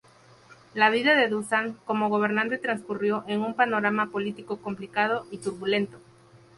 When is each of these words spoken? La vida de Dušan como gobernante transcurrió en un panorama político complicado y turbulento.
La 0.73 0.89
vida 0.89 1.13
de 1.13 1.27
Dušan 1.27 1.77
como 1.85 2.09
gobernante 2.09 2.57
transcurrió 2.57 3.23
en 3.27 3.41
un 3.41 3.53
panorama 3.53 4.09
político 4.09 4.57
complicado 4.59 5.27
y 5.29 5.37
turbulento. 5.37 5.99